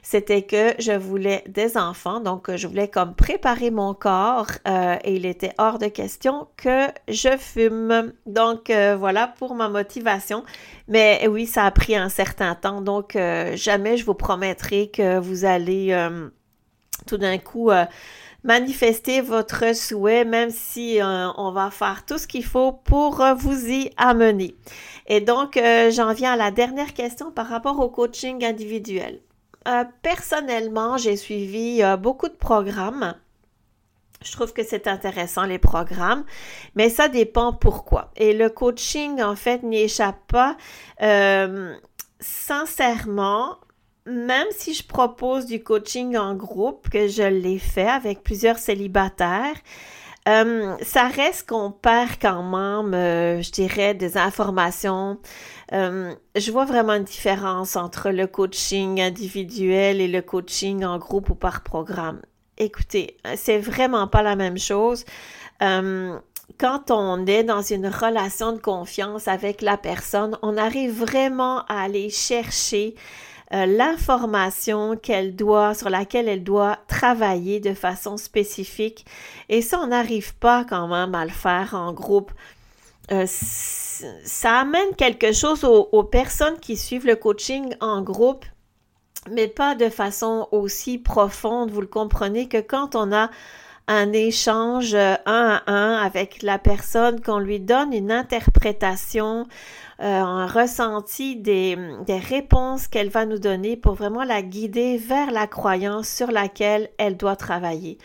C'était 0.00 0.42
que 0.42 0.74
je 0.78 0.92
voulais 0.92 1.42
des 1.48 1.76
enfants, 1.76 2.20
donc 2.20 2.54
je 2.54 2.68
voulais 2.68 2.86
comme 2.86 3.14
préparer 3.14 3.70
mon 3.72 3.94
corps 3.94 4.46
euh, 4.66 4.96
et 5.02 5.16
il 5.16 5.26
était 5.26 5.52
hors 5.58 5.78
de 5.78 5.88
question 5.88 6.46
que 6.56 6.86
je 7.08 7.36
fume. 7.36 8.12
Donc 8.24 8.70
euh, 8.70 8.96
voilà 8.96 9.26
pour 9.26 9.56
ma 9.56 9.68
motivation. 9.68 10.44
Mais 10.86 11.26
oui, 11.28 11.46
ça 11.46 11.64
a 11.64 11.70
pris 11.72 11.96
un 11.96 12.08
certain 12.08 12.54
temps, 12.54 12.80
donc 12.80 13.18
jamais 13.54 13.96
je 13.96 14.06
vous 14.06 14.14
promettrai 14.14 14.88
que 14.88 15.18
vous 15.18 15.44
allez 15.44 16.08
tout 17.06 17.18
d'un 17.18 17.38
coup 17.38 17.70
manifester 18.44 19.20
votre 19.20 19.74
souhait, 19.74 20.24
même 20.24 20.50
si 20.50 21.00
euh, 21.00 21.28
on 21.36 21.50
va 21.50 21.70
faire 21.70 22.04
tout 22.06 22.18
ce 22.18 22.26
qu'il 22.26 22.44
faut 22.44 22.72
pour 22.72 23.20
euh, 23.20 23.34
vous 23.34 23.66
y 23.66 23.90
amener. 23.96 24.56
Et 25.06 25.20
donc, 25.20 25.56
euh, 25.56 25.90
j'en 25.90 26.12
viens 26.12 26.32
à 26.32 26.36
la 26.36 26.50
dernière 26.50 26.94
question 26.94 27.30
par 27.32 27.48
rapport 27.48 27.78
au 27.80 27.88
coaching 27.88 28.44
individuel. 28.44 29.20
personnellement, 30.02 30.96
j'ai 30.96 31.16
suivi 31.16 31.82
beaucoup 31.98 32.28
de 32.28 32.36
programmes. 32.36 33.14
Je 34.24 34.32
trouve 34.32 34.52
que 34.52 34.64
c'est 34.64 34.88
intéressant 34.88 35.44
les 35.44 35.58
programmes, 35.58 36.24
mais 36.74 36.88
ça 36.88 37.08
dépend 37.08 37.52
pourquoi. 37.52 38.10
Et 38.16 38.32
le 38.32 38.48
coaching, 38.48 39.22
en 39.22 39.36
fait, 39.36 39.62
n'y 39.62 39.82
échappe 39.82 40.26
pas. 40.26 40.56
sincèrement, 42.18 43.58
même 44.08 44.46
si 44.50 44.74
je 44.74 44.84
propose 44.84 45.46
du 45.46 45.62
coaching 45.62 46.16
en 46.16 46.34
groupe, 46.34 46.88
que 46.88 47.08
je 47.08 47.22
l'ai 47.22 47.58
fait 47.58 47.88
avec 47.88 48.22
plusieurs 48.22 48.58
célibataires, 48.58 49.56
euh, 50.28 50.76
ça 50.82 51.08
reste 51.08 51.48
qu'on 51.48 51.70
perd 51.70 52.16
quand 52.20 52.42
même, 52.42 52.92
euh, 52.92 53.40
je 53.40 53.50
dirais, 53.50 53.94
des 53.94 54.18
informations. 54.18 55.18
Euh, 55.72 56.12
je 56.36 56.50
vois 56.50 56.66
vraiment 56.66 56.94
une 56.94 57.04
différence 57.04 57.76
entre 57.76 58.10
le 58.10 58.26
coaching 58.26 59.00
individuel 59.00 60.00
et 60.00 60.08
le 60.08 60.20
coaching 60.20 60.84
en 60.84 60.98
groupe 60.98 61.30
ou 61.30 61.34
par 61.34 61.62
programme. 61.62 62.20
Écoutez, 62.58 63.16
c'est 63.36 63.58
vraiment 63.58 64.06
pas 64.06 64.22
la 64.22 64.36
même 64.36 64.58
chose. 64.58 65.04
quand 66.58 66.90
on 66.90 67.26
est 67.26 67.44
dans 67.44 67.62
une 67.62 67.86
relation 67.86 68.52
de 68.52 68.58
confiance 68.58 69.28
avec 69.28 69.62
la 69.62 69.76
personne, 69.76 70.36
on 70.42 70.56
arrive 70.56 70.98
vraiment 70.98 71.60
à 71.66 71.82
aller 71.82 72.10
chercher 72.10 72.94
euh, 73.54 73.64
l'information 73.64 74.96
qu'elle 74.96 75.34
doit, 75.34 75.74
sur 75.74 75.88
laquelle 75.88 76.28
elle 76.28 76.44
doit 76.44 76.78
travailler 76.86 77.60
de 77.60 77.72
façon 77.72 78.16
spécifique. 78.16 79.06
Et 79.48 79.62
ça, 79.62 79.80
on 79.80 79.86
n'arrive 79.86 80.34
pas 80.36 80.64
quand 80.64 80.86
même 80.88 81.14
à 81.14 81.24
le 81.24 81.30
faire 81.30 81.74
en 81.74 81.92
groupe. 81.92 82.30
Euh, 83.10 83.24
ça 83.26 84.58
amène 84.60 84.94
quelque 84.96 85.32
chose 85.32 85.64
aux, 85.64 85.88
aux, 85.92 86.04
personnes 86.04 86.58
qui 86.60 86.76
suivent 86.76 87.06
le 87.06 87.16
coaching 87.16 87.74
en 87.80 88.02
groupe, 88.02 88.44
mais 89.30 89.48
pas 89.48 89.74
de 89.74 89.88
façon 89.88 90.46
aussi 90.52 90.98
profonde, 90.98 91.70
vous 91.70 91.80
le 91.80 91.86
comprenez, 91.86 92.48
que 92.48 92.60
quand 92.60 92.94
on 92.96 93.12
a 93.12 93.30
un 93.88 94.12
échange 94.12 94.94
un 94.94 95.18
à 95.26 95.62
un 95.66 95.96
avec 95.96 96.42
la 96.42 96.58
personne, 96.58 97.20
qu'on 97.20 97.38
lui 97.38 97.58
donne 97.58 97.92
une 97.92 98.12
interprétation, 98.12 99.46
euh, 100.00 100.20
un 100.20 100.46
ressenti 100.46 101.36
des, 101.36 101.76
des 102.06 102.18
réponses 102.18 102.86
qu'elle 102.86 103.08
va 103.08 103.26
nous 103.26 103.38
donner 103.38 103.76
pour 103.76 103.94
vraiment 103.94 104.22
la 104.22 104.42
guider 104.42 104.98
vers 104.98 105.30
la 105.30 105.46
croyance 105.46 106.08
sur 106.08 106.30
laquelle 106.30 106.90
elle 106.98 107.16
doit 107.16 107.36
travailler. 107.36 107.98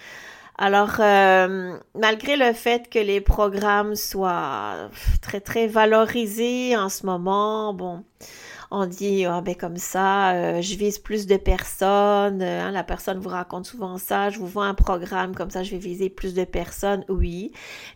Alors, 0.58 0.98
euh, 1.00 1.78
malgré 1.96 2.38
le 2.38 2.54
fait 2.54 2.90
que 2.90 3.00
les 3.00 3.22
programmes 3.22 3.96
soient 3.96 4.90
très, 5.22 5.42
très 5.42 5.68
valorisés 5.68 6.78
en 6.78 6.90
ce 6.90 7.06
moment, 7.06 7.74
bon, 7.74 8.04
on 8.74 8.86
dit, 8.86 9.26
ah 9.26 9.42
ben 9.42 9.56
comme 9.56 9.78
ça, 9.78 10.34
euh, 10.34 10.62
je 10.62 10.76
vise 10.76 11.00
plus 11.00 11.28
de 11.28 11.38
personnes, 11.38 12.42
hein, 12.42 12.72
la 12.72 12.84
personne 12.84 13.20
vous 13.20 13.30
raconte 13.30 13.66
souvent 13.66 13.98
ça, 13.98 14.30
je 14.30 14.40
vous 14.40 14.48
vois 14.48 14.66
un 14.66 14.74
programme, 14.74 15.36
comme 15.36 15.50
ça 15.50 15.64
je 15.64 15.72
vais 15.72 15.78
viser 15.78 16.10
plus 16.10 16.34
de 16.34 16.44
personnes, 16.44 17.06
oui, 17.08 17.52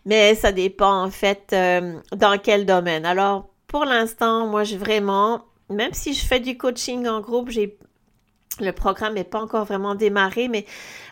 mais 0.06 0.34
ça 0.34 0.52
dépend 0.52 1.04
en 1.04 1.10
fait 1.10 1.54
dans 2.16 2.38
quel 2.42 2.64
domaine. 2.64 3.04
Alors, 3.04 3.50
pour 3.68 3.84
l'instant, 3.84 4.46
moi, 4.46 4.64
j'ai 4.64 4.78
vraiment, 4.78 5.44
même 5.68 5.92
si 5.92 6.14
je 6.14 6.24
fais 6.24 6.40
du 6.40 6.56
coaching 6.56 7.06
en 7.06 7.20
groupe, 7.20 7.50
le 8.60 8.72
programme 8.72 9.14
n'est 9.14 9.24
pas 9.24 9.40
encore 9.40 9.66
vraiment 9.66 9.94
démarré, 9.94 10.48
mais 10.48 10.64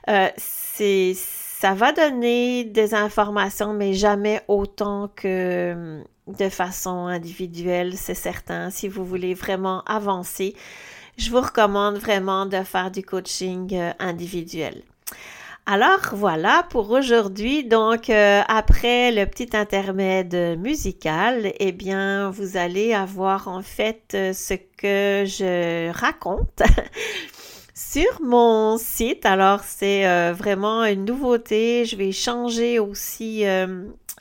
euh, 0.08 0.28
c'est 0.36 1.14
ça 1.14 1.74
va 1.74 1.92
donner 1.92 2.64
des 2.64 2.94
informations, 2.94 3.72
mais 3.72 3.92
jamais 3.94 4.42
autant 4.48 5.08
que 5.14 6.02
de 6.26 6.48
façon 6.48 7.06
individuelle, 7.06 7.96
c'est 7.96 8.14
certain. 8.14 8.70
Si 8.70 8.88
vous 8.88 9.04
voulez 9.04 9.34
vraiment 9.34 9.82
avancer, 9.84 10.54
je 11.16 11.30
vous 11.30 11.40
recommande 11.40 11.96
vraiment 11.96 12.46
de 12.46 12.62
faire 12.62 12.90
du 12.90 13.02
coaching 13.02 13.74
euh, 13.74 13.92
individuel. 13.98 14.82
Alors 15.68 16.10
voilà 16.12 16.64
pour 16.70 16.90
aujourd'hui. 16.90 17.64
Donc 17.64 18.08
euh, 18.08 18.42
après 18.46 19.10
le 19.10 19.26
petit 19.26 19.56
intermède 19.56 20.56
musical, 20.58 21.52
eh 21.58 21.72
bien 21.72 22.30
vous 22.30 22.56
allez 22.56 22.94
avoir 22.94 23.48
en 23.48 23.62
fait 23.62 24.12
euh, 24.14 24.32
ce 24.32 24.54
que 24.54 25.24
je 25.26 25.90
raconte 25.90 26.62
sur 27.76 28.20
mon 28.22 28.78
site. 28.78 29.24
Alors 29.24 29.60
c'est 29.62 30.08
euh, 30.08 30.32
vraiment 30.32 30.84
une 30.84 31.04
nouveauté. 31.04 31.84
Je 31.84 31.94
vais 31.94 32.10
changer 32.10 32.80
aussi 32.80 33.44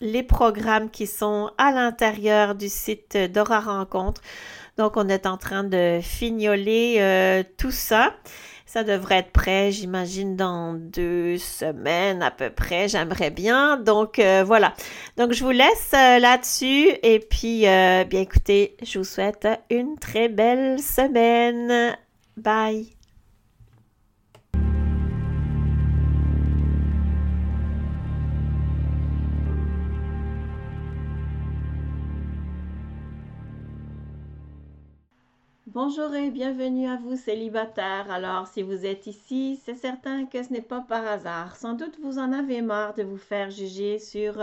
les 0.02 0.24
programmes 0.24 0.92
qui 0.92 1.08
sont 1.08 1.50
à 1.58 1.72
l'intérieur 1.72 2.54
du 2.54 2.70
site 2.70 3.18
d'Aura 3.18 3.62
Rencontre. 3.62 4.22
Donc 4.78 4.98
on 4.98 5.10
est 5.10 5.26
en 5.26 5.38
train 5.38 5.64
de 5.64 6.00
fignoler 6.04 7.44
tout 7.58 7.72
ça. 7.72 8.14
Ça 8.66 8.84
devrait 8.84 9.20
être 9.20 9.32
prêt, 9.32 9.72
j'imagine, 9.72 10.36
dans 10.36 10.74
deux 10.74 11.38
semaines 11.38 12.22
à 12.24 12.32
peu 12.32 12.50
près. 12.50 12.90
J'aimerais 12.90 13.30
bien. 13.30 13.78
Donc 13.78 14.20
euh, 14.20 14.44
voilà. 14.46 14.74
Donc 15.18 15.32
je 15.32 15.44
vous 15.44 15.52
laisse 15.52 15.92
euh, 15.94 16.20
là-dessus. 16.20 16.90
Et 17.04 17.20
puis, 17.20 17.68
euh, 17.68 18.04
bien 18.04 18.22
écoutez, 18.22 18.76
je 18.84 19.00
vous 19.00 19.06
souhaite 19.06 19.48
une 19.70 19.98
très 19.98 20.30
belle 20.30 20.82
semaine. 20.82 21.96
Bye. 22.36 22.95
Bonjour 35.76 36.16
et 36.16 36.32
bienvenue 36.32 36.88
à 36.88 36.96
vous 36.96 37.18
célibataires. 37.18 38.10
Alors 38.10 38.48
si 38.48 38.64
vous 38.64 38.86
êtes 38.86 39.08
ici, 39.08 39.60
c'est 39.66 39.76
certain 39.76 40.26
que 40.26 40.42
ce 40.42 40.54
n'est 40.54 40.62
pas 40.62 40.80
par 40.80 41.06
hasard. 41.06 41.58
Sans 41.58 41.74
doute 41.74 42.00
vous 42.02 42.18
en 42.18 42.32
avez 42.32 42.62
marre 42.62 42.94
de 42.94 43.04
vous 43.04 43.18
faire 43.18 43.52
juger 43.52 44.00
sur 44.00 44.36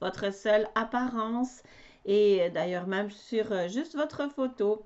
votre 0.00 0.32
seule 0.32 0.66
apparence 0.74 1.62
et 2.06 2.48
d'ailleurs 2.54 2.86
même 2.86 3.10
sur 3.10 3.68
juste 3.68 3.94
votre 3.94 4.30
photo. 4.30 4.82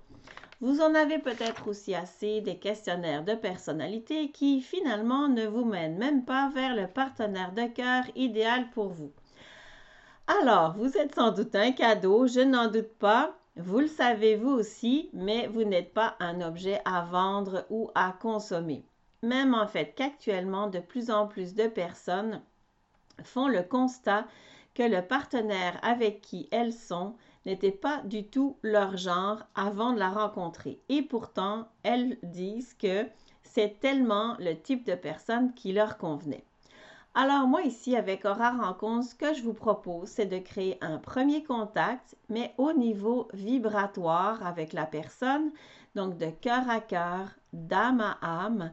Vous 0.61 0.81
en 0.81 0.97
avez 0.97 1.21
peut-être 1.21 1.69
aussi 1.69 1.95
assez 1.95 2.41
des 2.41 2.57
questionnaires 2.57 3.25
de 3.25 3.37
personnalité 3.37 4.33
qui 4.33 4.63
finalement 4.63 5.29
ne 5.29 5.47
vous 5.47 5.65
mènent 5.65 5.99
même 5.99 6.25
pas 6.25 6.51
vers 6.53 6.75
le 6.75 6.89
partenaire 6.89 7.53
de 7.53 7.73
cœur 7.73 8.03
idéal 8.17 8.69
pour 8.71 8.89
vous. 8.89 9.13
Alors, 10.27 10.75
vous 10.77 10.97
êtes 10.97 11.15
sans 11.15 11.31
doute 11.31 11.55
un 11.55 11.71
cadeau, 11.71 12.27
je 12.27 12.41
n'en 12.41 12.67
doute 12.67 12.95
pas. 12.99 13.39
Vous 13.57 13.79
le 13.79 13.87
savez 13.87 14.35
vous 14.35 14.51
aussi, 14.51 15.11
mais 15.13 15.47
vous 15.47 15.63
n'êtes 15.63 15.95
pas 15.95 16.17
un 16.19 16.41
objet 16.41 16.81
à 16.85 17.03
vendre 17.05 17.65
ou 17.71 17.91
à 17.95 18.13
consommer. 18.13 18.85
Même 19.23 19.55
en 19.55 19.69
fait 19.69 19.95
qu'actuellement, 19.95 20.67
de 20.67 20.81
plus 20.81 21.11
en 21.11 21.29
plus 21.29 21.55
de 21.55 21.69
personnes 21.69 22.43
font 23.23 23.47
le 23.47 23.63
constat 23.63 24.27
que 24.75 24.83
le 24.83 25.07
partenaire 25.07 25.79
avec 25.83 26.21
qui 26.21 26.49
elles 26.51 26.73
sont 26.73 27.15
n'était 27.47 27.71
pas 27.71 28.03
du 28.05 28.27
tout 28.27 28.59
leur 28.63 28.97
genre 28.97 29.45
avant 29.55 29.93
de 29.93 30.01
la 30.01 30.11
rencontrer. 30.11 30.81
Et 30.89 31.03
pourtant, 31.03 31.69
elles 31.85 32.19
disent 32.25 32.75
que 32.75 33.07
c'est 33.45 33.79
tellement 33.79 34.37
le 34.41 34.55
type 34.55 34.85
de 34.85 34.97
personne 34.97 35.55
qui 35.55 35.73
leur 35.73 35.97
convenait. 35.97 36.45
Alors 37.17 37.47
moi 37.47 37.63
ici 37.63 37.95
avec 37.95 38.25
Aura 38.25 38.51
Rencontre, 38.51 39.07
ce 39.07 39.15
que 39.15 39.35
je 39.35 39.43
vous 39.43 39.55
propose, 39.55 40.09
c'est 40.09 40.27
de 40.27 40.39
créer 40.39 40.79
un 40.81 40.99
premier 40.99 41.45
contact, 41.45 42.17
mais 42.29 42.53
au 42.59 42.73
niveau 42.73 43.29
vibratoire 43.33 44.45
avec 44.45 44.73
la 44.73 44.85
personne, 44.85 45.53
donc 45.95 46.19
de 46.19 46.27
cœur 46.27 46.69
à 46.69 46.81
cœur, 46.81 47.29
d'âme 47.53 48.01
à 48.01 48.45
âme, 48.45 48.73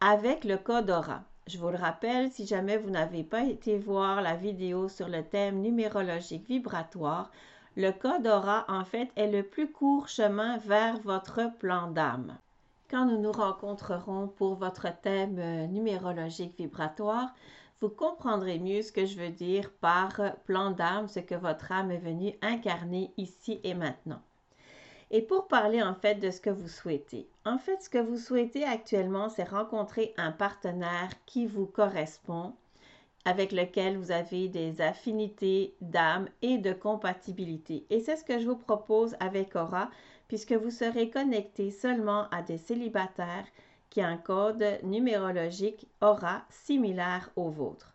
avec 0.00 0.44
le 0.44 0.56
code 0.56 0.88
Aura. 0.88 1.24
Je 1.46 1.58
vous 1.58 1.68
le 1.68 1.76
rappelle, 1.76 2.32
si 2.32 2.46
jamais 2.46 2.78
vous 2.78 2.88
n'avez 2.88 3.22
pas 3.22 3.42
été 3.42 3.76
voir 3.76 4.22
la 4.22 4.34
vidéo 4.34 4.88
sur 4.88 5.08
le 5.08 5.22
thème 5.22 5.60
numérologique 5.60 6.48
vibratoire, 6.48 7.30
le 7.76 7.90
code 7.90 8.26
Aura, 8.26 8.64
en 8.68 8.86
fait, 8.86 9.10
est 9.14 9.30
le 9.30 9.42
plus 9.42 9.70
court 9.70 10.08
chemin 10.08 10.56
vers 10.56 10.98
votre 11.00 11.54
plan 11.58 11.90
d'âme. 11.90 12.38
Quand 12.90 13.04
nous 13.04 13.18
nous 13.18 13.32
rencontrerons 13.32 14.28
pour 14.28 14.54
votre 14.54 14.86
thème 15.02 15.38
euh, 15.38 15.66
numérologique 15.66 16.56
vibratoire, 16.56 17.34
vous 17.80 17.90
comprendrez 17.90 18.58
mieux 18.58 18.80
ce 18.80 18.92
que 18.92 19.04
je 19.04 19.20
veux 19.20 19.28
dire 19.28 19.70
par 19.80 20.18
plan 20.46 20.70
d'âme, 20.70 21.06
ce 21.06 21.20
que 21.20 21.34
votre 21.34 21.70
âme 21.70 21.90
est 21.90 21.98
venue 21.98 22.32
incarner 22.40 23.12
ici 23.18 23.60
et 23.62 23.74
maintenant. 23.74 24.22
Et 25.10 25.20
pour 25.20 25.48
parler 25.48 25.82
en 25.82 25.94
fait 25.94 26.14
de 26.16 26.30
ce 26.30 26.40
que 26.40 26.50
vous 26.50 26.68
souhaitez. 26.68 27.28
En 27.44 27.58
fait, 27.58 27.82
ce 27.82 27.90
que 27.90 27.98
vous 27.98 28.16
souhaitez 28.16 28.64
actuellement, 28.64 29.28
c'est 29.28 29.48
rencontrer 29.48 30.14
un 30.16 30.32
partenaire 30.32 31.10
qui 31.26 31.46
vous 31.46 31.66
correspond, 31.66 32.54
avec 33.24 33.52
lequel 33.52 33.98
vous 33.98 34.10
avez 34.10 34.48
des 34.48 34.80
affinités 34.80 35.74
d'âme 35.82 36.28
et 36.40 36.56
de 36.56 36.72
compatibilité. 36.72 37.86
Et 37.90 38.00
c'est 38.00 38.16
ce 38.16 38.24
que 38.24 38.38
je 38.38 38.46
vous 38.46 38.56
propose 38.56 39.14
avec 39.20 39.56
Aura, 39.56 39.90
puisque 40.28 40.52
vous 40.52 40.70
serez 40.70 41.10
connecté 41.10 41.70
seulement 41.70 42.28
à 42.30 42.42
des 42.42 42.58
célibataires 42.58 43.46
qui 43.90 44.00
a 44.00 44.08
un 44.08 44.18
code 44.18 44.78
numérologique 44.82 45.88
aura 46.00 46.42
similaire 46.50 47.30
au 47.36 47.48
vôtre. 47.48 47.94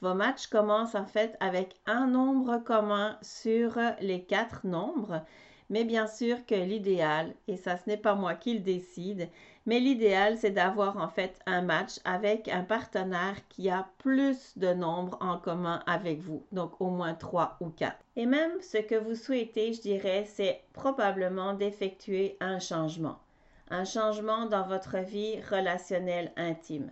Vos 0.00 0.14
matchs 0.14 0.46
commencent 0.46 0.94
en 0.94 1.06
fait 1.06 1.36
avec 1.40 1.74
un 1.86 2.06
nombre 2.06 2.58
commun 2.58 3.18
sur 3.22 3.78
les 4.00 4.22
quatre 4.22 4.64
nombres, 4.64 5.24
mais 5.70 5.84
bien 5.84 6.06
sûr 6.06 6.44
que 6.46 6.54
l'idéal, 6.54 7.34
et 7.46 7.56
ça 7.56 7.76
ce 7.76 7.88
n'est 7.88 7.96
pas 7.96 8.14
moi 8.14 8.34
qui 8.34 8.54
le 8.54 8.60
décide, 8.60 9.28
mais 9.66 9.80
l'idéal 9.80 10.38
c'est 10.38 10.50
d'avoir 10.50 10.96
en 10.96 11.08
fait 11.08 11.38
un 11.46 11.62
match 11.62 11.98
avec 12.04 12.48
un 12.48 12.62
partenaire 12.62 13.36
qui 13.48 13.70
a 13.70 13.88
plus 13.98 14.56
de 14.56 14.72
nombres 14.72 15.18
en 15.20 15.38
commun 15.38 15.82
avec 15.86 16.20
vous, 16.20 16.42
donc 16.52 16.80
au 16.80 16.90
moins 16.90 17.14
trois 17.14 17.56
ou 17.60 17.68
quatre. 17.68 17.98
Et 18.16 18.26
même 18.26 18.60
ce 18.60 18.78
que 18.78 18.94
vous 18.96 19.14
souhaitez, 19.14 19.72
je 19.72 19.80
dirais, 19.80 20.24
c'est 20.26 20.62
probablement 20.72 21.54
d'effectuer 21.54 22.36
un 22.40 22.58
changement 22.58 23.18
un 23.70 23.84
changement 23.84 24.46
dans 24.46 24.66
votre 24.66 24.98
vie 24.98 25.40
relationnelle 25.42 26.32
intime. 26.36 26.90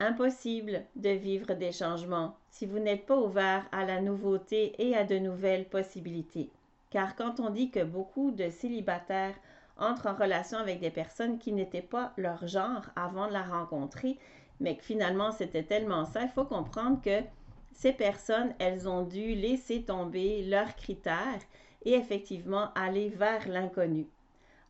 impossible 0.00 0.84
de 0.96 1.10
vivre 1.10 1.54
des 1.54 1.72
changements 1.72 2.36
si 2.50 2.66
vous 2.66 2.78
n'êtes 2.78 3.04
pas 3.04 3.18
ouvert 3.18 3.66
à 3.72 3.84
la 3.84 4.00
nouveauté 4.00 4.74
et 4.78 4.96
à 4.96 5.04
de 5.04 5.18
nouvelles 5.18 5.68
possibilités. 5.68 6.50
Car 6.90 7.16
quand 7.16 7.40
on 7.40 7.50
dit 7.50 7.70
que 7.70 7.84
beaucoup 7.84 8.30
de 8.30 8.50
célibataires 8.50 9.34
entrent 9.76 10.06
en 10.06 10.14
relation 10.14 10.58
avec 10.58 10.80
des 10.80 10.90
personnes 10.90 11.38
qui 11.38 11.52
n'étaient 11.52 11.82
pas 11.82 12.12
leur 12.16 12.46
genre 12.46 12.86
avant 12.96 13.28
de 13.28 13.32
la 13.32 13.42
rencontrer, 13.42 14.18
mais 14.60 14.76
que 14.76 14.84
finalement 14.84 15.30
c'était 15.30 15.62
tellement 15.62 16.04
ça, 16.04 16.22
il 16.22 16.30
faut 16.30 16.44
comprendre 16.44 17.00
que 17.02 17.22
ces 17.72 17.92
personnes, 17.92 18.54
elles 18.58 18.88
ont 18.88 19.02
dû 19.02 19.34
laisser 19.36 19.84
tomber 19.84 20.42
leurs 20.42 20.74
critères 20.74 21.40
et 21.84 21.94
effectivement 21.94 22.72
aller 22.74 23.08
vers 23.08 23.46
l'inconnu. 23.48 24.08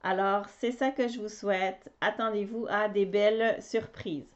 Alors, 0.03 0.47
c'est 0.59 0.73
ça 0.73 0.91
que 0.91 1.09
je 1.09 1.19
vous 1.19 1.31
souhaite. 1.31 1.91
Attendez-vous 2.03 2.67
à 2.69 2.89
des 2.89 3.07
belles 3.07 3.63
surprises. 3.63 4.29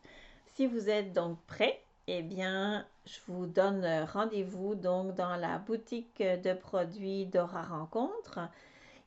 Si 0.55 0.67
vous 0.67 0.89
êtes 0.89 1.13
donc 1.13 1.39
prêt, 1.47 1.83
eh 2.07 2.23
bien, 2.23 2.87
je 3.07 3.19
vous 3.27 3.47
donne 3.47 3.87
rendez-vous 4.13 4.75
donc 4.75 5.15
dans 5.15 5.37
la 5.37 5.59
boutique 5.59 6.23
de 6.23 6.53
produits 6.55 7.27
d'Aura 7.27 7.63
Rencontre. 7.63 8.41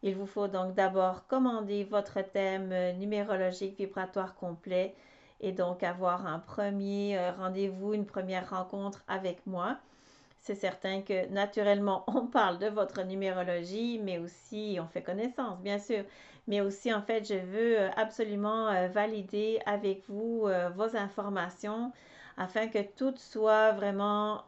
Il 0.04 0.16
vous 0.16 0.28
faut 0.28 0.48
donc 0.48 0.76
d'abord 0.76 1.28
commander 1.28 1.84
votre 1.84 2.22
thème 2.22 2.74
numérologique 2.98 3.78
vibratoire 3.78 4.36
complet 4.36 4.96
et 5.42 5.52
donc 5.52 5.84
avoir 5.84 6.28
un 6.28 6.40
premier 6.40 7.18
euh, 7.18 7.32
rendez-vous, 7.32 7.94
une 7.94 8.06
première 8.06 8.50
rencontre 8.50 9.04
avec 9.08 9.46
moi. 9.46 9.78
C'est 10.40 10.56
certain 10.56 11.02
que 11.02 11.28
naturellement, 11.30 12.04
on 12.08 12.28
parle 12.28 12.60
de 12.60 12.68
votre 12.68 13.04
numérologie, 13.04 14.00
mais 14.04 14.18
aussi 14.20 14.78
on 14.82 14.88
fait 14.88 15.02
connaissance, 15.02 15.60
bien 15.60 15.80
sûr. 15.80 16.04
Mais 16.48 16.62
aussi, 16.62 16.94
en 16.94 17.02
fait, 17.02 17.28
je 17.28 17.34
veux 17.34 17.80
euh, 17.80 17.90
absolument 17.98 18.68
euh, 18.68 18.88
valider 18.88 19.60
avec 19.66 20.04
vous 20.08 20.48
vos 20.76 20.96
informations 20.96 21.92
afin 22.38 22.68
que 22.68 22.82
tout 22.82 23.14
soit 23.18 23.72
vraiment 23.72 24.44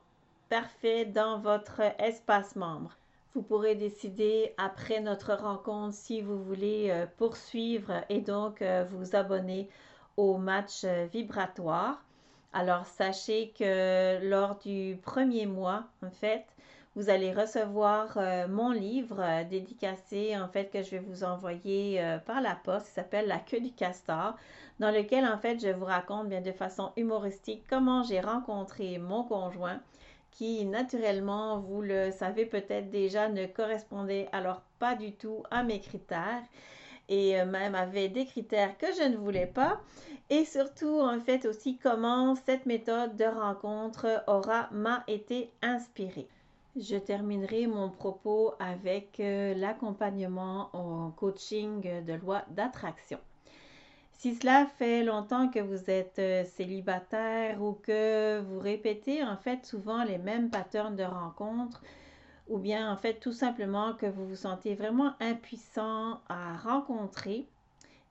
parfait 0.49 1.05
dans 1.05 1.39
votre 1.39 1.81
espace 1.99 2.55
membre. 2.55 2.97
Vous 3.35 3.41
pourrez 3.41 3.75
décider 3.75 4.53
après 4.57 4.99
notre 4.99 5.33
rencontre 5.33 5.93
si 5.93 6.21
vous 6.21 6.43
voulez 6.43 7.05
poursuivre 7.17 8.03
et 8.09 8.21
donc 8.21 8.63
vous 8.89 9.15
abonner 9.15 9.69
au 10.17 10.37
match 10.37 10.83
euh, 10.83 11.05
vibratoire. 11.13 12.03
Alors, 12.51 12.85
sachez 12.87 13.53
que 13.57 14.27
lors 14.27 14.57
du 14.57 14.97
premier 15.03 15.45
mois, 15.45 15.85
en 16.03 16.09
fait, 16.09 16.45
vous 16.97 17.09
allez 17.09 17.31
recevoir 17.31 18.17
euh, 18.17 18.47
mon 18.49 18.71
livre 18.71 19.21
euh, 19.21 19.43
dédicacé, 19.45 20.35
en 20.37 20.49
fait, 20.49 20.69
que 20.69 20.83
je 20.83 20.89
vais 20.89 20.99
vous 20.99 21.23
envoyer 21.23 22.03
par 22.25 22.41
la 22.41 22.55
poste, 22.55 22.87
qui 22.87 22.91
s'appelle 22.91 23.27
La 23.27 23.37
queue 23.37 23.61
du 23.61 23.71
castor, 23.71 24.35
dans 24.79 24.91
lequel, 24.91 25.25
en 25.25 25.37
fait, 25.37 25.59
je 25.61 25.69
vous 25.69 25.85
raconte 25.85 26.27
bien 26.27 26.41
de 26.41 26.51
façon 26.51 26.91
humoristique 26.97 27.63
comment 27.69 28.03
j'ai 28.03 28.19
rencontré 28.19 28.97
mon 28.97 29.23
conjoint, 29.23 29.79
qui, 30.31 30.65
naturellement, 30.65 31.59
vous 31.59 31.81
le 31.81 32.11
savez 32.11 32.45
peut-être 32.45 32.89
déjà, 32.89 33.29
ne 33.29 33.45
correspondait 33.45 34.27
alors 34.31 34.61
pas 34.79 34.95
du 34.95 35.13
tout 35.13 35.43
à 35.51 35.63
mes 35.63 35.79
critères 35.79 36.43
et 37.09 37.39
euh, 37.39 37.45
même 37.45 37.75
avait 37.75 38.09
des 38.09 38.25
critères 38.25 38.77
que 38.77 38.87
je 38.87 39.07
ne 39.07 39.17
voulais 39.17 39.47
pas. 39.47 39.79
Et 40.29 40.45
surtout, 40.45 40.99
en 40.99 41.19
fait, 41.19 41.45
aussi 41.45 41.77
comment 41.77 42.35
cette 42.35 42.65
méthode 42.65 43.15
de 43.15 43.25
rencontre 43.25 44.23
aura 44.27 44.67
m'a 44.71 45.03
été 45.07 45.51
inspirée. 45.61 46.27
Je 46.79 46.95
terminerai 46.95 47.65
mon 47.65 47.89
propos 47.89 48.53
avec 48.59 49.19
euh, 49.19 49.55
l'accompagnement 49.55 50.69
en 50.73 51.09
coaching 51.09 52.03
de 52.05 52.13
loi 52.13 52.43
d'attraction. 52.51 53.17
Si 54.11 54.35
cela 54.35 54.67
fait 54.77 55.03
longtemps 55.03 55.49
que 55.49 55.59
vous 55.59 55.89
êtes 55.89 56.19
euh, 56.19 56.43
célibataire 56.43 57.63
ou 57.63 57.73
que 57.73 58.41
vous 58.41 58.59
répétez 58.59 59.23
en 59.23 59.37
fait 59.37 59.65
souvent 59.65 60.03
les 60.03 60.19
mêmes 60.19 60.51
patterns 60.51 60.95
de 60.95 61.03
rencontre, 61.03 61.81
ou 62.47 62.59
bien 62.59 62.91
en 62.91 62.97
fait 62.97 63.15
tout 63.15 63.33
simplement 63.33 63.93
que 63.93 64.05
vous 64.05 64.27
vous 64.27 64.35
sentez 64.35 64.75
vraiment 64.75 65.13
impuissant 65.19 66.21
à 66.29 66.57
rencontrer, 66.57 67.47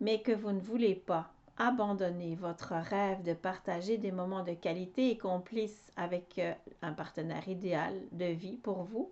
mais 0.01 0.23
que 0.23 0.33
vous 0.33 0.51
ne 0.51 0.61
voulez 0.61 0.97
pas 0.97 1.31
abandonner 1.59 2.35
votre 2.35 2.73
rêve 2.73 3.23
de 3.23 3.35
partager 3.35 3.99
des 3.99 4.13
moments 4.13 4.43
de 4.43 4.53
qualité 4.53 5.11
et 5.11 5.19
complices 5.19 5.93
avec 5.97 6.39
euh, 6.39 6.53
un 6.83 6.93
partenaire 6.93 7.49
idéal 7.49 7.95
de 8.13 8.27
vie 8.27 8.57
pour 8.57 8.85
vous, 8.85 9.11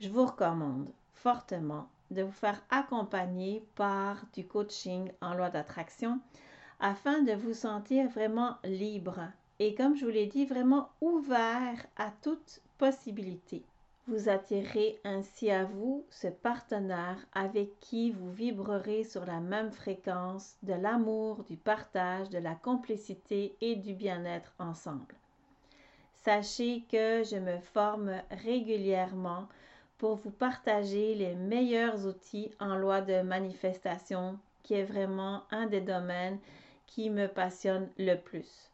je 0.00 0.08
vous 0.08 0.26
recommande 0.26 0.90
fortement 1.14 1.88
de 2.10 2.22
vous 2.22 2.32
faire 2.32 2.60
accompagner 2.70 3.64
par 3.74 4.24
du 4.34 4.46
coaching 4.46 5.10
en 5.20 5.34
loi 5.34 5.50
d'attraction 5.50 6.20
afin 6.78 7.22
de 7.22 7.32
vous 7.32 7.54
sentir 7.54 8.08
vraiment 8.08 8.56
libre 8.64 9.20
et 9.58 9.74
comme 9.74 9.96
je 9.96 10.04
vous 10.04 10.10
l'ai 10.10 10.26
dit, 10.26 10.44
vraiment 10.44 10.90
ouvert 11.00 11.86
à 11.96 12.12
toute 12.22 12.60
possibilité. 12.76 13.64
Vous 14.08 14.28
attirez 14.28 15.00
ainsi 15.02 15.50
à 15.50 15.64
vous 15.64 16.04
ce 16.10 16.28
partenaire 16.28 17.18
avec 17.32 17.80
qui 17.80 18.12
vous 18.12 18.30
vibrerez 18.30 19.02
sur 19.02 19.26
la 19.26 19.40
même 19.40 19.72
fréquence 19.72 20.54
de 20.62 20.74
l'amour, 20.74 21.42
du 21.50 21.56
partage, 21.56 22.30
de 22.30 22.38
la 22.38 22.54
complicité 22.54 23.56
et 23.60 23.74
du 23.74 23.94
bien-être 23.94 24.54
ensemble. 24.60 25.16
Sachez 26.14 26.84
que 26.88 27.24
je 27.24 27.36
me 27.36 27.58
forme 27.58 28.12
régulièrement 28.30 29.48
pour 29.98 30.14
vous 30.14 30.30
partager 30.30 31.16
les 31.16 31.34
meilleurs 31.34 32.06
outils 32.06 32.52
en 32.60 32.76
loi 32.76 33.00
de 33.00 33.22
manifestation, 33.22 34.38
qui 34.62 34.74
est 34.74 34.84
vraiment 34.84 35.42
un 35.50 35.66
des 35.66 35.80
domaines 35.80 36.38
qui 36.86 37.10
me 37.10 37.26
passionne 37.26 37.88
le 37.98 38.14
plus. 38.14 38.70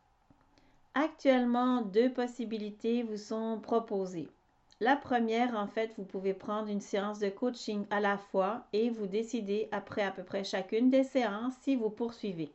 Actuellement, 0.93 1.81
deux 1.81 2.13
possibilités 2.13 3.03
vous 3.03 3.17
sont 3.17 3.61
proposées. 3.63 4.29
La 4.83 4.97
première, 4.97 5.55
en 5.55 5.69
fait, 5.69 5.93
vous 5.97 6.03
pouvez 6.03 6.35
prendre 6.35 6.69
une 6.69 6.81
séance 6.81 7.21
de 7.21 7.29
coaching 7.29 7.87
à 7.91 8.01
la 8.01 8.19
fois 8.19 8.67
et 8.73 8.91
vous 8.91 9.07
décider 9.07 9.69
après 9.71 10.03
à 10.03 10.11
peu 10.11 10.25
près 10.25 10.43
chacune 10.43 10.91
des 10.91 11.05
séances 11.05 11.55
si 11.61 11.77
vous 11.77 11.89
poursuivez. 11.89 12.51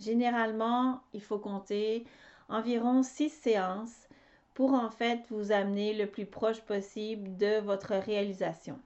Généralement, 0.00 1.02
il 1.12 1.20
faut 1.20 1.38
compter 1.38 2.06
environ 2.48 3.02
six 3.02 3.28
séances 3.28 4.08
pour 4.54 4.72
en 4.72 4.88
fait 4.88 5.20
vous 5.28 5.52
amener 5.52 5.92
le 5.92 6.06
plus 6.06 6.24
proche 6.24 6.62
possible 6.62 7.36
de 7.36 7.60
votre 7.60 7.92
réalisation. 7.92 8.78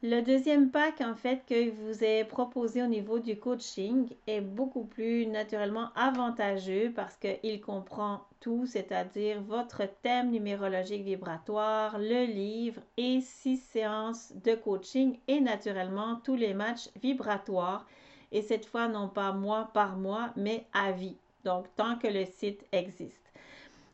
Le 0.00 0.20
deuxième 0.20 0.70
pack, 0.70 1.00
en 1.00 1.16
fait, 1.16 1.42
que 1.44 1.70
vous 1.70 2.04
ai 2.04 2.22
proposé 2.22 2.84
au 2.84 2.86
niveau 2.86 3.18
du 3.18 3.36
coaching 3.36 4.08
est 4.28 4.40
beaucoup 4.40 4.84
plus 4.84 5.26
naturellement 5.26 5.88
avantageux 5.96 6.92
parce 6.94 7.16
qu'il 7.16 7.60
comprend 7.60 8.20
tout, 8.38 8.64
c'est-à-dire 8.64 9.42
votre 9.42 9.82
thème 10.02 10.30
numérologique 10.30 11.02
vibratoire, 11.02 11.98
le 11.98 12.26
livre 12.26 12.80
et 12.96 13.20
six 13.20 13.56
séances 13.56 14.32
de 14.44 14.54
coaching 14.54 15.18
et 15.26 15.40
naturellement 15.40 16.20
tous 16.22 16.36
les 16.36 16.54
matchs 16.54 16.90
vibratoires. 17.02 17.84
Et 18.30 18.42
cette 18.42 18.66
fois, 18.66 18.86
non 18.86 19.08
pas 19.08 19.32
mois 19.32 19.70
par 19.74 19.96
mois, 19.96 20.30
mais 20.36 20.64
à 20.72 20.92
vie. 20.92 21.16
Donc, 21.44 21.66
tant 21.74 21.98
que 21.98 22.06
le 22.06 22.24
site 22.24 22.64
existe. 22.70 23.17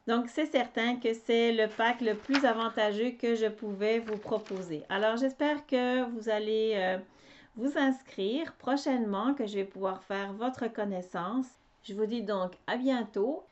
Donc, 0.07 0.29
c'est 0.29 0.47
certain 0.47 0.97
que 0.97 1.15
c'est 1.15 1.53
le 1.53 1.67
pack 1.67 2.03
le 2.03 2.15
plus 2.15 2.45
avantageux 2.45 3.13
que 3.13 3.35
je 3.35 3.47
pouvais 3.47 4.01
vous 4.01 4.19
proposer. 4.19 4.83
Alors, 4.91 5.17
j'espère 5.17 5.67
que 5.67 6.05
vous 6.11 6.29
allez 6.29 6.73
euh, 6.75 6.99
vous 7.57 7.79
inscrire 7.79 8.53
prochainement, 8.55 9.33
que 9.33 9.47
je 9.47 9.55
vais 9.55 9.65
pouvoir 9.65 10.03
faire 10.03 10.35
votre 10.35 10.69
connaissance. 10.71 11.47
Je 11.85 11.95
vous 11.95 12.05
dis 12.05 12.23
donc 12.23 12.53
à 12.67 12.77
bientôt. 12.77 13.45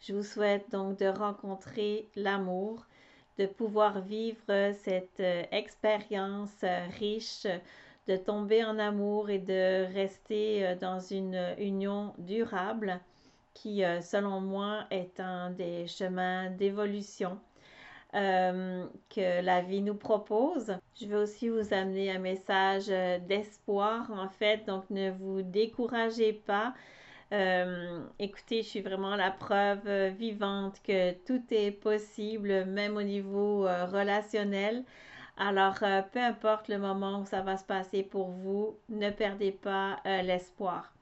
Je 0.00 0.12
vous 0.12 0.24
souhaite 0.24 0.68
donc 0.72 0.98
de 0.98 1.06
rencontrer 1.06 2.08
l'amour, 2.16 2.84
de 3.38 3.46
pouvoir 3.46 4.00
vivre 4.00 4.72
cette 4.82 5.20
euh, 5.20 5.44
expérience 5.52 6.64
euh, 6.64 6.84
riche, 6.98 7.46
de 8.08 8.16
tomber 8.16 8.64
en 8.64 8.80
amour 8.80 9.30
et 9.30 9.38
de 9.38 9.86
rester 9.94 10.74
dans 10.80 10.98
une 10.98 11.54
union 11.58 12.12
durable 12.18 12.98
qui, 13.54 13.84
euh, 13.84 14.00
selon 14.00 14.40
moi, 14.40 14.84
est 14.90 15.20
un 15.20 15.50
des 15.50 15.86
chemins 15.86 16.50
d'évolution 16.50 17.38
euh, 18.14 18.86
que 19.08 19.42
la 19.42 19.62
vie 19.62 19.82
nous 19.82 19.94
propose. 19.94 20.76
Je 21.00 21.06
veux 21.06 21.22
aussi 21.22 21.48
vous 21.48 21.72
amener 21.72 22.10
un 22.10 22.18
message 22.18 22.86
euh, 22.90 23.18
d'espoir, 23.18 24.10
en 24.10 24.28
fait, 24.28 24.66
donc 24.66 24.88
ne 24.90 25.10
vous 25.10 25.42
découragez 25.42 26.32
pas. 26.32 26.74
écoutez, 28.18 28.62
je 28.62 28.68
suis 28.68 28.82
vraiment 28.82 29.16
la 29.16 29.30
preuve 29.30 29.88
vivante 30.18 30.80
que 30.82 31.12
tout 31.26 31.42
est 31.50 31.72
possible, 31.72 32.66
même 32.66 32.96
au 32.96 33.02
niveau 33.02 33.62
relationnel. 33.62 34.84
Alors, 35.38 35.78
peu 36.12 36.20
importe 36.20 36.68
le 36.68 36.78
moment 36.78 37.20
où 37.20 37.26
ça 37.26 37.40
va 37.42 37.56
se 37.56 37.64
passer 37.64 38.02
pour 38.02 38.28
vous, 38.30 38.78
ne 38.90 39.10
perdez 39.10 39.52
pas 39.52 39.98
l'espoir. 40.04 40.92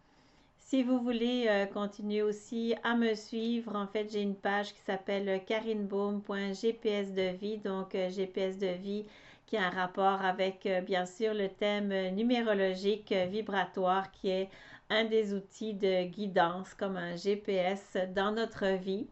Si 0.71 0.85
vous 0.85 1.01
voulez 1.01 1.47
euh, 1.49 1.67
continuer 1.67 2.23
aussi 2.23 2.77
à 2.85 2.95
me 2.95 3.15
suivre, 3.15 3.75
en 3.75 3.89
fait, 3.89 4.09
j'ai 4.13 4.23
une 4.23 4.37
page 4.37 4.73
qui 4.73 4.81
s'appelle 4.83 5.45
karinebaum.gps 5.45 7.13
de 7.13 7.37
vie, 7.37 7.59
donc 7.59 7.97
euh, 7.97 8.09
GPS 8.09 8.57
de 8.57 8.69
vie 8.69 9.05
qui 9.47 9.57
a 9.57 9.67
un 9.67 9.71
rapport 9.71 10.23
avec, 10.23 10.67
euh, 10.67 10.81
bien 10.81 11.07
sûr, 11.07 11.35
le 11.35 11.49
thème 11.49 12.15
numérologique 12.15 13.13
vibratoire 13.13 14.13
qui 14.13 14.31
est 14.31 14.49
un 14.91 15.07
des 15.07 15.35
outils 15.35 15.75
de 15.75 16.05
guidance 16.05 16.73
comme 16.75 16.97
un 16.97 17.17
GPS 17.17 17.97
dans 18.15 18.31
notre 18.31 18.69
vie. 18.77 19.09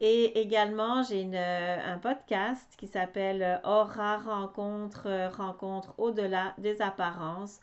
Et 0.00 0.40
également, 0.40 1.02
j'ai 1.02 1.28
un 1.36 1.98
podcast 1.98 2.74
qui 2.78 2.86
s'appelle 2.86 3.60
Aura 3.64 4.18
Rencontre, 4.18 5.30
Rencontre 5.36 5.94
au-delà 5.98 6.54
des 6.58 6.80
apparences, 6.80 7.58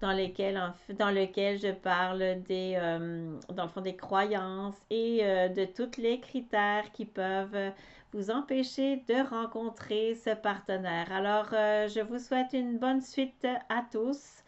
dans, 0.00 0.12
lesquels, 0.12 0.60
dans 0.98 1.10
lequel 1.10 1.58
je 1.58 1.72
parle 1.72 2.42
des, 2.42 2.74
euh, 2.76 3.38
dans 3.52 3.64
le 3.64 3.68
fond, 3.68 3.80
des 3.80 3.96
croyances 3.96 4.76
et 4.90 5.20
euh, 5.22 5.48
de 5.48 5.64
tous 5.64 6.00
les 6.00 6.20
critères 6.20 6.90
qui 6.92 7.06
peuvent 7.06 7.72
vous 8.12 8.30
empêcher 8.30 9.04
de 9.08 9.28
rencontrer 9.28 10.14
ce 10.14 10.30
partenaire. 10.34 11.10
Alors, 11.12 11.48
euh, 11.52 11.88
je 11.88 12.00
vous 12.00 12.18
souhaite 12.18 12.52
une 12.52 12.78
bonne 12.78 13.00
suite 13.00 13.46
à 13.68 13.82
tous 13.90 14.42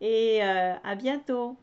et 0.00 0.42
à 0.42 0.94
bientôt. 0.96 1.56